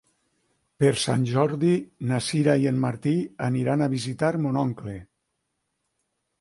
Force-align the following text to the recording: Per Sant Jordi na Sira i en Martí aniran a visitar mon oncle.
Per 0.83 0.89
Sant 1.01 1.25
Jordi 1.31 1.73
na 2.13 2.21
Sira 2.29 2.57
i 2.65 2.67
en 2.71 2.81
Martí 2.87 3.15
aniran 3.51 3.87
a 3.87 3.91
visitar 3.95 4.33
mon 4.47 4.61
oncle. 4.67 4.99